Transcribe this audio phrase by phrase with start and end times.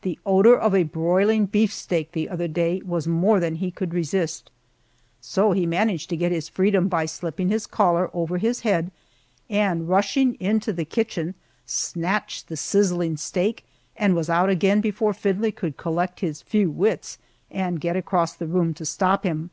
[0.00, 4.50] The odor of a broiling beefsteak the other day was more than he could resist,
[5.20, 8.90] so he managed to get his freedom by slipping his collar over his head,
[9.50, 11.34] and rushing into the kitchen,
[11.66, 13.66] snatched the sizzling steak
[13.98, 17.18] and was out again before Findlay could collect his few wits,
[17.50, 19.50] and get across the room to stop him.